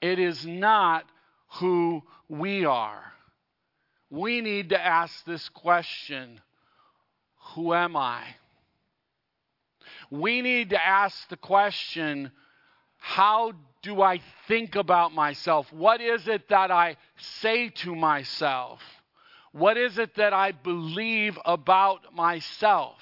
It 0.00 0.18
is 0.18 0.46
not 0.46 1.04
who 1.54 2.02
we 2.28 2.64
are. 2.64 3.12
We 4.10 4.40
need 4.40 4.68
to 4.68 4.80
ask 4.80 5.24
this 5.24 5.48
question 5.48 6.40
Who 7.54 7.74
am 7.74 7.96
I? 7.96 8.22
We 10.10 10.42
need 10.42 10.70
to 10.70 10.86
ask 10.86 11.28
the 11.28 11.36
question 11.36 12.30
How 12.98 13.52
do 13.84 14.00
I 14.00 14.20
think 14.48 14.76
about 14.76 15.12
myself? 15.12 15.70
What 15.70 16.00
is 16.00 16.26
it 16.26 16.48
that 16.48 16.70
I 16.70 16.96
say 17.18 17.68
to 17.68 17.94
myself? 17.94 18.80
What 19.52 19.76
is 19.76 19.98
it 19.98 20.16
that 20.16 20.32
I 20.32 20.52
believe 20.52 21.38
about 21.44 22.14
myself? 22.14 22.96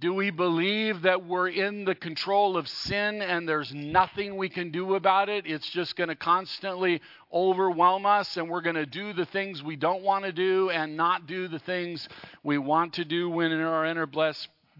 Do 0.00 0.14
we 0.14 0.30
believe 0.30 1.02
that 1.02 1.26
we're 1.26 1.50
in 1.50 1.84
the 1.84 1.94
control 1.94 2.56
of 2.56 2.66
sin 2.66 3.20
and 3.20 3.46
there's 3.46 3.74
nothing 3.74 4.38
we 4.38 4.48
can 4.48 4.70
do 4.70 4.94
about 4.94 5.28
it? 5.28 5.44
It's 5.46 5.68
just 5.68 5.94
going 5.94 6.08
to 6.08 6.16
constantly 6.16 7.02
overwhelm 7.30 8.06
us 8.06 8.38
and 8.38 8.48
we're 8.48 8.62
going 8.62 8.76
to 8.76 8.86
do 8.86 9.12
the 9.12 9.26
things 9.26 9.62
we 9.62 9.76
don't 9.76 10.02
want 10.02 10.24
to 10.24 10.32
do 10.32 10.70
and 10.70 10.96
not 10.96 11.26
do 11.26 11.48
the 11.48 11.58
things 11.58 12.08
we 12.42 12.56
want 12.56 12.94
to 12.94 13.04
do 13.04 13.28
when, 13.28 13.52
in 13.52 13.60
our 13.60 13.84
inner 13.84 14.08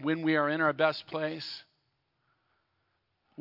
when 0.01 0.23
we 0.23 0.35
are 0.35 0.49
in 0.49 0.59
our 0.59 0.73
best 0.73 1.05
place? 1.05 1.63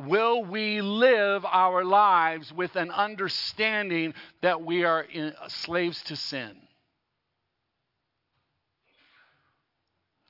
Will 0.06 0.44
we 0.44 0.80
live 0.80 1.44
our 1.44 1.84
lives 1.84 2.52
with 2.52 2.74
an 2.76 2.90
understanding 2.90 4.14
that 4.40 4.62
we 4.62 4.84
are 4.84 5.06
uh, 5.14 5.30
slaves 5.48 6.02
to 6.04 6.16
sin? 6.16 6.56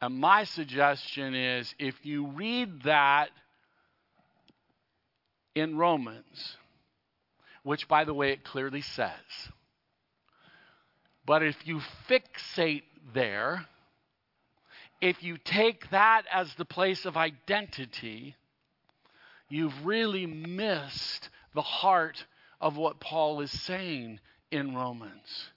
And 0.00 0.18
my 0.18 0.44
suggestion 0.44 1.34
is 1.34 1.72
if 1.78 1.94
you 2.04 2.26
read 2.28 2.82
that 2.82 3.30
in 5.54 5.76
Romans, 5.76 6.56
which, 7.62 7.86
by 7.86 8.04
the 8.04 8.14
way, 8.14 8.32
it 8.32 8.44
clearly 8.44 8.80
says. 8.80 9.12
But 11.24 11.44
if 11.44 11.56
you 11.64 11.80
fixate 12.08 12.82
there, 13.14 13.66
if 15.00 15.22
you 15.22 15.38
take 15.38 15.90
that 15.90 16.24
as 16.32 16.52
the 16.56 16.64
place 16.64 17.04
of 17.04 17.16
identity, 17.16 18.34
you've 19.50 19.84
really 19.84 20.24
missed 20.24 21.28
the 21.54 21.60
heart 21.60 22.24
of 22.60 22.76
what 22.76 23.00
Paul 23.00 23.40
is 23.40 23.50
saying 23.50 24.20
in 24.50 24.74
Romans. 24.74 25.50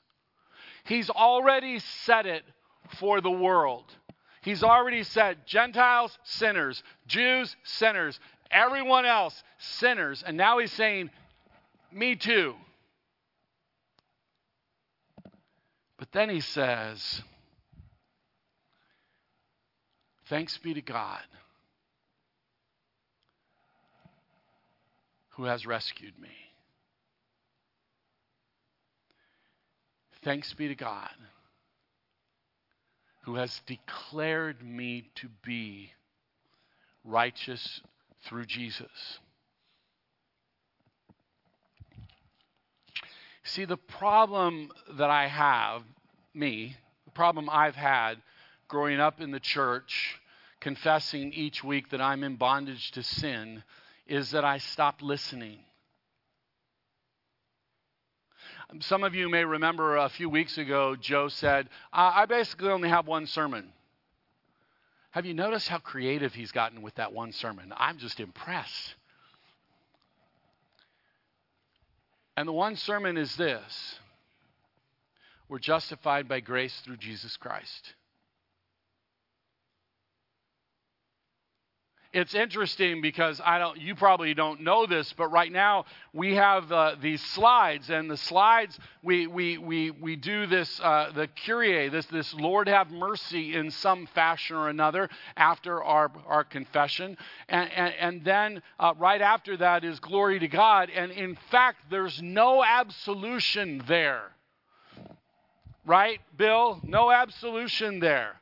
He's 0.86 1.10
already 1.10 1.80
said 1.80 2.26
it 2.26 2.44
for 3.00 3.22
the 3.22 3.32
world. 3.32 3.86
He's 4.42 4.64
already 4.64 5.04
said 5.04 5.46
Gentiles, 5.46 6.18
sinners, 6.24 6.84
Jews, 7.08 7.56
sinners, 7.64 8.20
everyone 8.52 9.06
else, 9.06 9.42
sinners. 9.58 10.24
And 10.26 10.36
now 10.36 10.58
he's 10.58 10.74
saying, 10.74 11.10
Me 11.92 12.16
too. 12.16 12.56
But 15.98 16.12
then 16.12 16.30
he 16.30 16.42
says, 16.42 17.22
Thanks 20.26 20.58
be 20.58 20.74
to 20.74 20.82
God 20.82 21.22
who 25.36 25.46
has 25.46 25.66
rescued 25.66 26.18
me. 26.20 26.30
Thanks 30.24 30.54
be 30.54 30.68
to 30.70 30.76
God 30.76 31.10
who 33.24 33.36
has 33.36 33.62
declared 33.66 34.64
me 34.64 35.10
to 35.16 35.30
be 35.44 35.92
righteous 37.06 37.82
through 38.24 38.46
Jesus. 38.46 39.20
See, 43.46 43.66
the 43.66 43.78
problem 43.78 44.72
that 44.98 45.10
I 45.10 45.28
have, 45.28 45.84
me, 46.34 46.76
the 47.06 47.12
problem 47.12 47.50
I've 47.50 47.76
had 47.76 48.16
growing 48.68 49.00
up 49.00 49.22
in 49.22 49.32
the 49.32 49.40
church, 49.40 50.20
confessing 50.60 51.34
each 51.34 51.64
week 51.64 51.90
that 51.90 52.02
I'm 52.02 52.24
in 52.24 52.36
bondage 52.36 52.92
to 52.92 53.04
sin, 53.04 53.64
is 54.08 54.32
that 54.32 54.44
I 54.44 54.58
stopped 54.58 55.02
listening. 55.02 55.60
Some 58.80 59.04
of 59.04 59.14
you 59.14 59.30
may 59.30 59.46
remember 59.46 59.98
a 59.98 60.10
few 60.10 60.30
weeks 60.30 60.58
ago, 60.58 60.96
Joe 60.96 61.28
said, 61.28 61.70
I 61.92 62.26
basically 62.26 62.70
only 62.70 62.90
have 62.90 63.08
one 63.08 63.28
sermon. 63.28 63.72
Have 65.12 65.28
you 65.28 65.36
noticed 65.36 65.68
how 65.70 65.78
creative 65.78 66.34
he's 66.34 66.52
gotten 66.52 66.82
with 66.82 66.96
that 66.96 67.14
one 67.14 67.34
sermon? 67.34 67.72
I'm 67.78 68.00
just 68.00 68.20
impressed. 68.20 68.96
And 72.36 72.48
the 72.48 72.54
one 72.54 72.76
sermon 72.76 73.16
is 73.16 73.36
this 73.36 74.00
We're 75.48 75.60
justified 75.60 76.28
by 76.28 76.40
grace 76.40 76.82
through 76.84 76.98
Jesus 76.98 77.38
Christ. 77.38 77.94
It's 82.14 82.36
interesting 82.36 83.02
because 83.02 83.42
I 83.44 83.58
don't, 83.58 83.80
you 83.82 83.96
probably 83.96 84.36
don't 84.36 84.62
know 84.62 84.86
this, 84.86 85.12
but 85.14 85.30
right 85.30 85.52
now 85.52 85.86
we 86.14 86.36
have 86.36 86.72
uh, 86.72 86.96
these 87.02 87.22
slides, 87.22 87.90
and 87.90 88.10
the 88.10 88.18
slides 88.18 88.78
we 89.02 89.26
we 89.26 89.58
we 89.58 89.90
we 89.90 90.16
do 90.16 90.46
this 90.46 90.80
uh, 90.82 91.12
the 91.14 91.28
Kyrie, 91.46 91.90
this 91.90 92.06
this 92.06 92.32
Lord 92.36 92.68
have 92.68 92.92
mercy 92.92 93.56
in 93.56 93.72
some 93.72 94.06
fashion 94.14 94.56
or 94.56 94.70
another 94.70 95.10
after 95.36 95.84
our 95.84 96.12
our 96.28 96.44
confession, 96.44 97.18
and 97.50 97.72
and, 97.72 97.94
and 98.00 98.24
then 98.24 98.62
uh, 98.80 98.94
right 99.00 99.22
after 99.22 99.58
that 99.58 99.84
is 99.84 100.00
glory 100.00 100.38
to 100.38 100.48
God, 100.48 100.92
and 100.92 101.12
in 101.12 101.36
fact 101.50 101.80
there's 101.90 102.22
no 102.22 102.64
absolution 102.64 103.84
there, 103.88 104.32
right, 105.84 106.20
Bill? 106.38 106.80
No 106.84 107.10
absolution 107.10 108.00
there. 108.00 108.40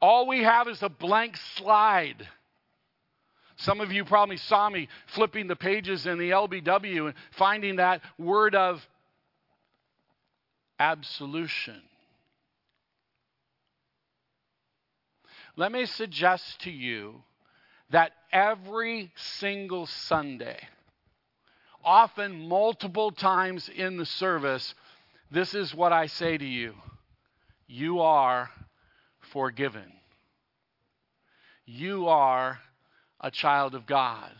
All 0.00 0.28
we 0.28 0.44
have 0.44 0.68
is 0.68 0.84
a 0.84 0.88
blank 0.88 1.36
slide. 1.56 2.28
Some 3.58 3.80
of 3.80 3.92
you 3.92 4.04
probably 4.04 4.36
saw 4.36 4.70
me 4.70 4.88
flipping 5.08 5.48
the 5.48 5.56
pages 5.56 6.06
in 6.06 6.18
the 6.18 6.30
LBW 6.30 7.06
and 7.06 7.14
finding 7.32 7.76
that 7.76 8.00
word 8.16 8.54
of 8.54 8.80
absolution. 10.78 11.80
Let 15.56 15.72
me 15.72 15.86
suggest 15.86 16.60
to 16.62 16.70
you 16.70 17.16
that 17.90 18.12
every 18.30 19.10
single 19.16 19.86
Sunday, 19.86 20.58
often 21.84 22.48
multiple 22.48 23.10
times 23.10 23.68
in 23.68 23.96
the 23.96 24.06
service, 24.06 24.72
this 25.32 25.54
is 25.54 25.74
what 25.74 25.92
I 25.92 26.06
say 26.06 26.38
to 26.38 26.46
you 26.46 26.74
you 27.66 28.00
are 28.00 28.50
forgiven. 29.32 29.92
You 31.66 32.08
are 32.08 32.58
a 33.20 33.30
child 33.30 33.74
of 33.74 33.86
God. 33.86 34.32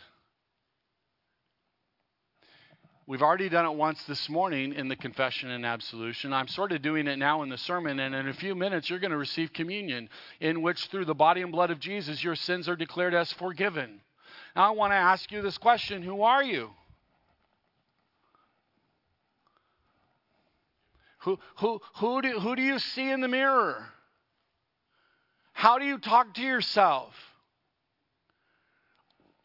We've 3.06 3.22
already 3.22 3.48
done 3.48 3.64
it 3.64 3.74
once 3.74 4.04
this 4.04 4.28
morning 4.28 4.74
in 4.74 4.88
the 4.88 4.96
confession 4.96 5.50
and 5.50 5.64
absolution. 5.64 6.34
I'm 6.34 6.46
sort 6.46 6.72
of 6.72 6.82
doing 6.82 7.06
it 7.06 7.18
now 7.18 7.42
in 7.42 7.48
the 7.48 7.56
sermon, 7.56 8.00
and 8.00 8.14
in 8.14 8.28
a 8.28 8.34
few 8.34 8.54
minutes, 8.54 8.90
you're 8.90 8.98
going 8.98 9.12
to 9.12 9.16
receive 9.16 9.54
communion, 9.54 10.10
in 10.40 10.60
which 10.60 10.86
through 10.88 11.06
the 11.06 11.14
body 11.14 11.40
and 11.40 11.50
blood 11.50 11.70
of 11.70 11.80
Jesus, 11.80 12.22
your 12.22 12.36
sins 12.36 12.68
are 12.68 12.76
declared 12.76 13.14
as 13.14 13.32
forgiven. 13.32 14.02
Now, 14.54 14.68
I 14.68 14.70
want 14.72 14.92
to 14.92 14.96
ask 14.96 15.32
you 15.32 15.40
this 15.40 15.56
question 15.56 16.02
Who 16.02 16.20
are 16.20 16.44
you? 16.44 16.68
Who, 21.20 21.38
who, 21.56 21.80
who, 21.96 22.20
do, 22.20 22.40
who 22.40 22.56
do 22.56 22.62
you 22.62 22.78
see 22.78 23.10
in 23.10 23.22
the 23.22 23.28
mirror? 23.28 23.86
How 25.54 25.78
do 25.78 25.86
you 25.86 25.98
talk 25.98 26.34
to 26.34 26.42
yourself? 26.42 27.14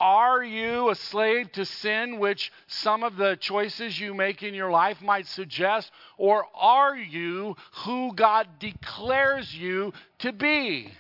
Are 0.03 0.43
you 0.43 0.89
a 0.89 0.95
slave 0.95 1.53
to 1.53 1.63
sin, 1.63 2.19
which 2.19 2.51
some 2.67 3.05
of 3.05 3.15
the 3.15 3.37
choices 3.37 3.97
you 3.97 4.13
make 4.13 4.43
in 4.43 4.53
your 4.53 4.69
life 4.69 5.01
might 5.01 5.27
suggest? 5.27 5.93
Or 6.17 6.45
are 6.53 6.97
you 6.97 7.55
who 7.85 8.13
God 8.13 8.59
declares 8.59 9.55
you 9.55 9.93
to 10.19 10.33
be? 10.33 10.91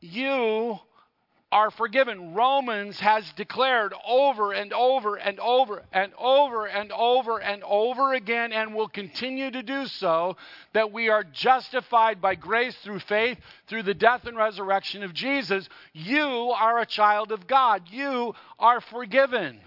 You 0.00 0.80
are 1.52 1.70
forgiven. 1.70 2.34
Romans 2.34 2.98
has 2.98 3.30
declared 3.36 3.92
over 4.06 4.52
and 4.52 4.72
over 4.72 5.16
and 5.16 5.38
over 5.38 5.84
and 5.92 6.12
over 6.18 6.66
and 6.66 6.90
over 6.90 7.38
and 7.38 7.62
over 7.62 8.14
again, 8.14 8.52
and 8.52 8.74
will 8.74 8.88
continue 8.88 9.50
to 9.50 9.62
do 9.62 9.86
so, 9.86 10.36
that 10.72 10.90
we 10.90 11.10
are 11.10 11.22
justified 11.22 12.22
by 12.22 12.34
grace 12.34 12.74
through 12.82 13.00
faith, 13.00 13.38
through 13.68 13.82
the 13.82 13.94
death 13.94 14.24
and 14.24 14.36
resurrection 14.36 15.02
of 15.02 15.12
Jesus. 15.12 15.68
You 15.92 16.26
are 16.56 16.80
a 16.80 16.86
child 16.86 17.30
of 17.30 17.46
God. 17.46 17.82
You 17.90 18.34
are 18.58 18.80
forgiven 18.80 19.60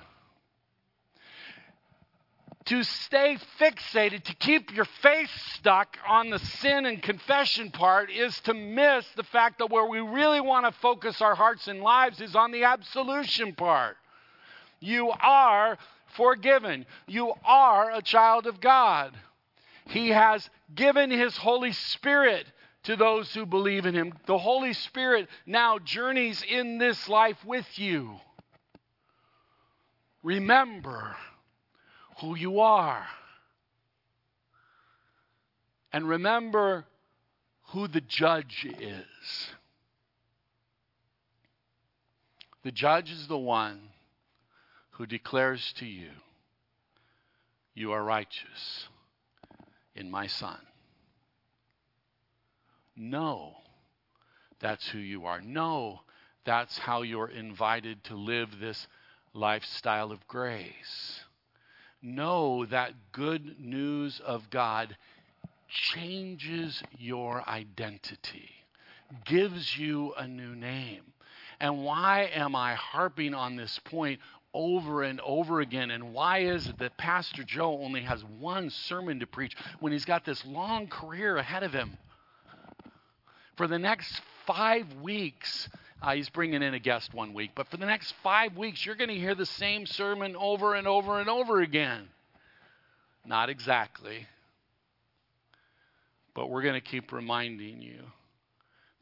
to 2.65 2.84
stay 2.84 3.38
fixated, 3.60 4.23
to 4.23 4.34
keep 4.36 4.75
your 4.75 4.86
face 4.86 5.30
stuck 5.54 5.97
on 6.08 6.30
the 6.30 6.39
sin 6.39 6.86
and 6.86 7.01
confession 7.01 7.69
part, 7.71 8.10
is 8.12 8.39
to 8.41 8.54
miss 8.54 9.06
the 9.15 9.23
fact 9.23 9.60
that 9.60 9.69
where 9.69 9.86
we 9.86 9.99
really 9.99 10.41
want 10.41 10.65
to 10.65 10.71
focus 10.80 11.21
our 11.21 11.36
hearts 11.36 11.67
and 11.67 11.82
lives 11.82 12.19
is 12.21 12.36
on 12.36 12.51
the 12.51 12.63
absolution 12.63 13.54
part. 13.54 13.97
You 14.80 15.12
are 15.12 15.78
forgiven, 16.15 16.86
you 17.08 17.34
are 17.45 17.91
a 17.91 18.01
child 18.01 18.47
of 18.47 18.60
God. 18.60 19.15
He 19.88 20.10
has 20.10 20.49
given 20.73 21.12
His 21.12 21.38
Holy 21.38 21.71
Spirit 21.71 22.45
to 22.84 22.95
those 22.95 23.34
who 23.34 23.45
believe 23.45 23.86
in 23.86 23.93
Him. 23.93 24.13
The 24.25 24.38
Holy 24.38 24.73
Spirit 24.73 25.28
now 25.45 25.78
journeys 25.78 26.43
in 26.47 26.80
this 26.80 27.08
life 27.08 27.38
with 27.45 27.67
you. 27.78 28.15
Remember, 30.23 31.15
who 32.21 32.36
you 32.36 32.60
are. 32.60 33.06
And 35.91 36.08
remember 36.08 36.86
who 37.69 37.88
the 37.88 38.01
judge 38.01 38.65
is. 38.80 39.49
The 42.63 42.71
judge 42.71 43.12
is 43.12 43.28
the 43.28 43.38
one 43.38 43.80
who 44.91 45.06
declares 45.06 45.73
to 45.78 45.86
you, 45.86 46.10
You 47.73 47.91
are 47.91 48.04
righteous 48.04 48.88
in 49.95 50.10
my 50.10 50.28
Son. 50.28 50.60
Know 52.95 53.56
that's 54.60 54.88
who 54.88 54.99
you 54.99 55.25
are. 55.25 55.41
Know 55.41 56.01
that's 56.45 56.78
how 56.78 57.01
you're 57.01 57.30
invited 57.30 58.04
to 58.06 58.15
live 58.15 58.60
this 58.60 58.88
lifestyle 59.34 60.12
of 60.12 60.25
grace 60.28 61.24
know 62.06 62.65
that 62.65 62.94
good 63.12 63.60
news 63.60 64.22
of 64.26 64.50
God 64.50 64.96
changes 65.68 66.82
your 66.98 67.48
identity, 67.48 68.50
gives 69.26 69.78
you 69.78 70.13
a 70.18 70.28
new 70.28 70.56
name. 70.56 71.02
And 71.60 71.84
why 71.84 72.30
am 72.34 72.56
I 72.56 72.76
harping 72.76 73.34
on 73.34 73.56
this 73.56 73.80
point 73.86 74.20
over 74.54 75.04
and 75.04 75.20
over 75.22 75.62
again? 75.62 75.91
And 75.91 76.13
why 76.13 76.39
is 76.39 76.68
it 76.68 76.80
that 76.80 76.98
Pastor 76.98 77.44
Joe 77.44 77.80
only 77.82 78.02
has 78.02 78.24
one 78.39 78.70
sermon 78.70 79.20
to 79.20 79.28
preach 79.28 79.56
when 79.80 79.91
he's 79.91 80.06
got 80.06 80.26
this 80.26 80.46
long 80.46 80.88
career 80.88 81.38
ahead 81.38 81.63
of 81.63 81.74
him? 81.74 81.98
For 83.58 83.68
the 83.68 83.80
next 83.80 84.22
five 84.46 84.86
weeks, 85.02 85.70
uh, 86.01 86.13
he's 86.13 86.29
bringing 86.29 86.62
in 86.62 86.73
a 86.73 86.79
guest 86.79 87.13
one 87.13 87.34
week, 87.34 87.51
but 87.55 87.67
for 87.67 87.77
the 87.77 87.86
next 87.86 88.13
five 88.21 88.58
weeks, 88.58 88.86
you're 88.86 88.95
going 88.95 89.10
to 89.10 89.15
hear 89.15 89.36
the 89.36 89.45
same 89.45 89.86
sermon 89.86 90.36
over 90.36 90.75
and 90.75 90.88
over 90.88 91.19
and 91.19 91.29
over 91.29 91.62
again. 91.62 92.08
Not 93.25 93.49
exactly. 93.49 94.27
But 96.34 96.49
we're 96.49 96.62
going 96.62 96.75
to 96.75 96.81
keep 96.81 97.12
reminding 97.12 97.81
you 97.81 98.03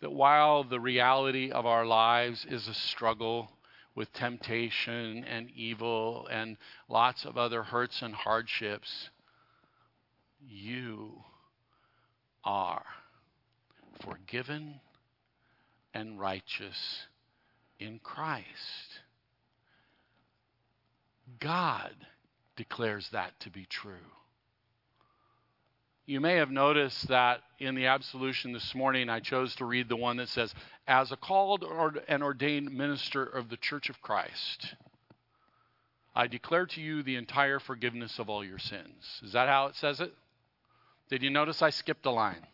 that 0.01 0.12
while 0.12 0.63
the 0.63 0.79
reality 0.79 1.51
of 1.51 1.65
our 1.65 1.86
lives 1.86 2.45
is 2.49 2.67
a 2.67 2.73
struggle 2.73 3.49
with 3.95 4.12
temptation 4.13 5.23
and 5.23 5.49
evil 5.56 6.27
and 6.32 6.58
lots 6.89 7.25
of 7.25 7.38
other 7.38 7.63
hurts 7.63 8.01
and 8.01 8.13
hardships, 8.13 9.10
you 10.47 11.13
are 12.43 12.84
forgiven 14.01 14.79
and 15.93 16.19
righteous 16.19 17.06
in 17.79 17.99
Christ. 17.99 18.47
God 21.39 21.93
declares 22.56 23.10
that 23.12 23.39
to 23.41 23.49
be 23.49 23.65
true. 23.65 23.93
You 26.06 26.19
may 26.19 26.36
have 26.36 26.51
noticed 26.51 27.08
that 27.08 27.41
in 27.60 27.75
the 27.75 27.86
absolution 27.86 28.51
this 28.51 28.75
morning, 28.75 29.10
I 29.10 29.21
chose 29.21 29.56
to 29.56 29.65
read 29.65 29.88
the 29.88 29.95
one 29.95 30.17
that 30.17 30.27
says, 30.27 30.53
As 30.86 31.12
a 31.12 31.15
called 31.15 31.63
and 32.10 32.21
ordained 32.21 32.71
minister 32.71 33.23
of 33.23 33.49
the 33.49 33.56
Church 33.56 33.89
of 33.89 34.01
Christ, 34.01 34.75
I 36.13 36.27
declare 36.27 36.65
to 36.67 36.82
you 36.82 37.03
the 37.03 37.15
entire 37.15 37.60
forgiveness 37.60 38.19
of 38.19 38.29
all 38.29 38.43
your 38.43 38.60
sins. 38.60 39.21
Is 39.23 39.32
that 39.32 39.47
how 39.47 39.67
it 39.67 39.75
says 39.75 40.01
it? 40.01 40.13
Did 41.10 41.23
you 41.23 41.29
notice 41.29 41.62
I 41.62 41.69
skipped 41.69 42.06
a 42.06 42.12
line? 42.12 42.45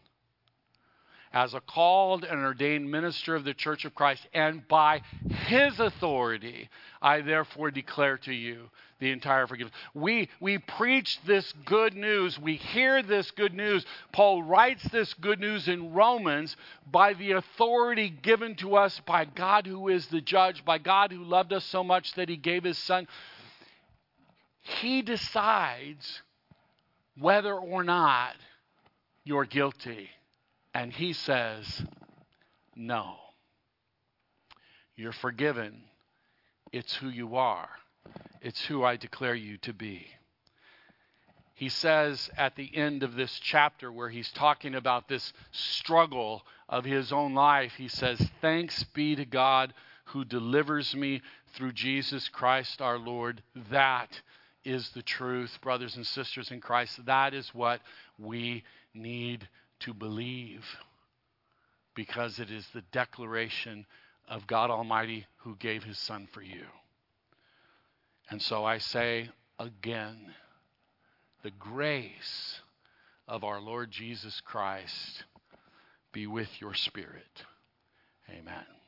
As 1.31 1.53
a 1.53 1.61
called 1.61 2.23
and 2.23 2.39
ordained 2.43 2.89
minister 2.89 3.35
of 3.35 3.43
the 3.43 3.53
church 3.53 3.85
of 3.85 3.93
Christ, 3.93 4.25
and 4.33 4.67
by 4.67 5.01
his 5.47 5.79
authority, 5.79 6.69
I 7.01 7.21
therefore 7.21 7.71
declare 7.71 8.17
to 8.19 8.33
you 8.33 8.69
the 8.99 9.11
entire 9.11 9.47
forgiveness. 9.47 9.75
We, 9.93 10.29
we 10.39 10.57
preach 10.57 11.19
this 11.25 11.53
good 11.65 11.95
news. 11.95 12.37
We 12.37 12.55
hear 12.55 13.01
this 13.01 13.31
good 13.31 13.53
news. 13.53 13.85
Paul 14.11 14.43
writes 14.43 14.83
this 14.89 15.13
good 15.13 15.39
news 15.39 15.67
in 15.67 15.93
Romans 15.93 16.57
by 16.91 17.13
the 17.13 17.33
authority 17.33 18.09
given 18.09 18.55
to 18.55 18.75
us 18.75 18.99
by 19.05 19.25
God 19.25 19.65
who 19.65 19.87
is 19.87 20.07
the 20.07 20.21
judge, 20.21 20.65
by 20.65 20.79
God 20.79 21.11
who 21.11 21.23
loved 21.23 21.53
us 21.53 21.63
so 21.65 21.83
much 21.83 22.13
that 22.13 22.27
he 22.27 22.37
gave 22.37 22.63
his 22.63 22.77
son. 22.77 23.07
He 24.61 25.01
decides 25.01 26.21
whether 27.17 27.55
or 27.55 27.83
not 27.83 28.35
you're 29.23 29.45
guilty. 29.45 30.09
And 30.73 30.93
he 30.93 31.13
says, 31.13 31.83
No. 32.75 33.15
You're 34.95 35.11
forgiven. 35.13 35.83
It's 36.71 36.95
who 36.95 37.09
you 37.09 37.35
are, 37.37 37.69
it's 38.41 38.65
who 38.65 38.83
I 38.83 38.97
declare 38.97 39.35
you 39.35 39.57
to 39.59 39.73
be. 39.73 40.07
He 41.55 41.67
says 41.67 42.29
at 42.37 42.55
the 42.55 42.73
end 42.73 43.03
of 43.03 43.15
this 43.15 43.37
chapter, 43.41 43.91
where 43.91 44.09
he's 44.09 44.31
talking 44.31 44.75
about 44.75 45.09
this 45.09 45.33
struggle 45.51 46.43
of 46.69 46.85
his 46.85 47.11
own 47.11 47.33
life, 47.33 47.73
he 47.77 47.89
says, 47.89 48.17
Thanks 48.39 48.83
be 48.83 49.15
to 49.15 49.25
God 49.25 49.73
who 50.05 50.23
delivers 50.23 50.95
me 50.95 51.21
through 51.53 51.73
Jesus 51.73 52.29
Christ 52.29 52.81
our 52.81 52.97
Lord. 52.97 53.41
That 53.69 54.21
is 54.63 54.89
the 54.91 55.01
truth, 55.01 55.59
brothers 55.61 55.95
and 55.95 56.05
sisters 56.05 56.51
in 56.51 56.61
Christ. 56.61 57.05
That 57.05 57.33
is 57.33 57.53
what 57.53 57.81
we 58.17 58.63
need 58.93 59.47
to 59.81 59.93
believe 59.93 60.65
because 61.95 62.39
it 62.39 62.51
is 62.51 62.65
the 62.73 62.83
declaration 62.91 63.85
of 64.27 64.47
God 64.47 64.69
Almighty 64.69 65.25
who 65.37 65.55
gave 65.55 65.83
his 65.83 65.97
Son 65.97 66.27
for 66.31 66.41
you. 66.41 66.65
And 68.29 68.41
so 68.41 68.63
I 68.63 68.77
say 68.77 69.29
again, 69.59 70.33
the 71.43 71.51
grace 71.51 72.61
of 73.27 73.43
our 73.43 73.59
Lord 73.59 73.91
Jesus 73.91 74.41
Christ 74.41 75.23
be 76.11 76.27
with 76.27 76.49
your 76.59 76.73
spirit. 76.73 77.43
Amen. 78.29 78.78